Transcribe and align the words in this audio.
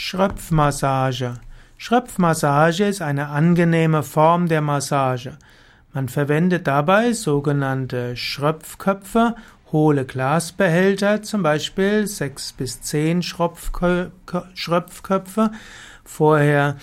Schröpfmassage. 0.00 1.40
Schröpfmassage 1.76 2.84
ist 2.84 3.02
eine 3.02 3.30
angenehme 3.30 4.04
Form 4.04 4.46
der 4.46 4.60
Massage. 4.60 5.32
Man 5.92 6.08
verwendet 6.08 6.68
dabei 6.68 7.12
sogenannte 7.12 8.16
Schröpfköpfe, 8.16 9.34
hohle 9.72 10.04
Glasbehälter, 10.04 11.22
zum 11.22 11.42
Beispiel 11.42 12.06
sechs 12.06 12.52
bis 12.52 12.80
zehn 12.80 13.22
Schröpfköpfe. 13.24 14.10
Vorher 16.04 16.76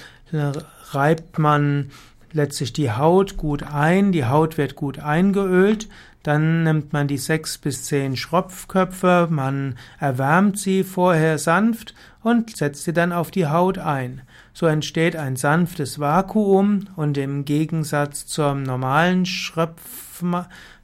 reibt 0.92 1.40
man 1.40 1.92
letztlich 2.34 2.74
die 2.74 2.92
Haut 2.92 3.38
gut 3.38 3.64
ein, 3.64 4.12
die 4.12 4.26
Haut 4.26 4.58
wird 4.58 4.76
gut 4.76 5.00
eingeölt, 5.00 5.88
dann 6.26 6.64
nimmt 6.64 6.92
man 6.92 7.08
die 7.08 7.20
sechs 7.20 7.60
bis 7.60 7.84
zehn 7.84 8.18
Schropfköpfe, 8.18 9.28
man 9.30 9.76
erwärmt 10.00 10.58
sie 10.58 10.84
vorher 10.84 11.38
sanft 11.38 11.94
und 12.24 12.58
setzt 12.58 12.84
sie 12.84 12.94
dann 12.94 13.12
auf 13.12 13.30
die 13.30 13.46
Haut 13.46 13.78
ein. 13.78 14.24
So 14.52 14.66
entsteht 14.66 15.16
ein 15.16 15.36
sanftes 15.36 16.00
Vakuum 16.00 16.88
und 16.96 17.20
im 17.20 17.46
Gegensatz 17.46 18.26
zur 18.26 18.56
normalen 18.56 19.28
Schröpf, 19.28 20.24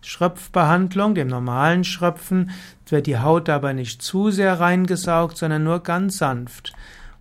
Schröpfbehandlung, 0.02 1.16
dem 1.16 1.28
normalen 1.28 1.86
Schröpfen, 1.86 2.52
wird 2.86 3.08
die 3.08 3.18
Haut 3.18 3.48
dabei 3.48 3.74
nicht 3.74 4.04
zu 4.04 4.30
sehr 4.30 4.60
reingesaugt, 4.60 5.38
sondern 5.38 5.64
nur 5.64 5.82
ganz 5.82 6.20
sanft. 6.20 6.74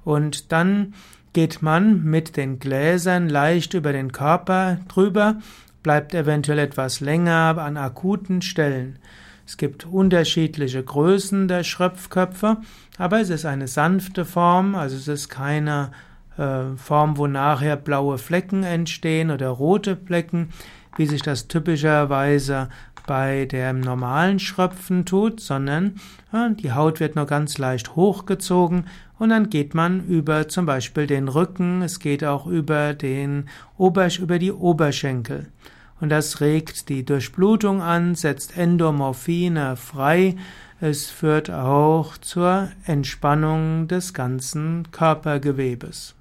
Und 0.04 0.52
dann 0.52 0.92
geht 1.32 1.62
man 1.62 2.04
mit 2.04 2.36
den 2.36 2.58
Gläsern 2.58 3.30
leicht 3.30 3.72
über 3.72 3.94
den 3.94 4.12
Körper 4.12 4.78
drüber 4.88 5.36
bleibt 5.82 6.14
eventuell 6.14 6.58
etwas 6.58 7.00
länger 7.00 7.56
an 7.58 7.76
akuten 7.76 8.42
Stellen. 8.42 8.98
Es 9.46 9.56
gibt 9.56 9.86
unterschiedliche 9.86 10.82
Größen 10.82 11.48
der 11.48 11.64
Schröpfköpfe, 11.64 12.58
aber 12.98 13.20
es 13.20 13.30
ist 13.30 13.46
eine 13.46 13.66
sanfte 13.66 14.24
Form, 14.24 14.74
also 14.74 14.96
es 14.96 15.08
ist 15.08 15.28
keine 15.28 15.90
äh, 16.38 16.76
Form, 16.76 17.16
wo 17.16 17.26
nachher 17.26 17.76
blaue 17.76 18.18
Flecken 18.18 18.62
entstehen 18.62 19.30
oder 19.30 19.48
rote 19.48 19.96
Flecken, 19.96 20.50
wie 20.96 21.06
sich 21.06 21.22
das 21.22 21.48
typischerweise 21.48 22.68
bei 23.06 23.46
dem 23.46 23.80
normalen 23.80 24.38
Schröpfen 24.38 25.04
tut, 25.04 25.40
sondern 25.40 25.96
ja, 26.32 26.50
die 26.50 26.72
Haut 26.72 27.00
wird 27.00 27.16
nur 27.16 27.26
ganz 27.26 27.58
leicht 27.58 27.96
hochgezogen 27.96 28.84
und 29.20 29.28
dann 29.28 29.50
geht 29.50 29.74
man 29.74 30.06
über 30.06 30.48
zum 30.48 30.64
Beispiel 30.64 31.06
den 31.06 31.28
Rücken, 31.28 31.82
es 31.82 32.00
geht 32.00 32.24
auch 32.24 32.46
über 32.46 32.94
den 32.94 33.50
Ober, 33.76 34.08
über 34.18 34.38
die 34.38 34.50
Oberschenkel. 34.50 35.48
Und 36.00 36.08
das 36.08 36.40
regt 36.40 36.88
die 36.88 37.04
Durchblutung 37.04 37.82
an, 37.82 38.14
setzt 38.14 38.56
Endomorphine 38.56 39.76
frei. 39.76 40.36
Es 40.80 41.10
führt 41.10 41.50
auch 41.50 42.16
zur 42.16 42.70
Entspannung 42.86 43.88
des 43.88 44.14
ganzen 44.14 44.90
Körpergewebes. 44.90 46.14